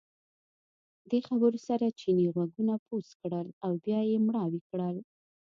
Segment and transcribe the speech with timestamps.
[1.09, 4.95] دې خبرو سره چیني غوږونه بوڅ کړل او بیا یې مړاوي کړل.